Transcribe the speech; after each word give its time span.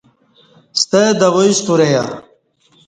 ستہ 0.81 1.01
دوای 1.21 1.49
سترہ 1.59 1.87
یہ 1.91 2.03